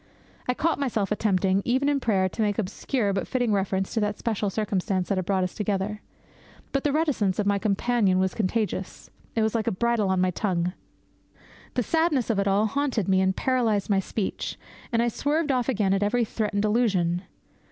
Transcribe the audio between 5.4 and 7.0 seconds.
us together. But the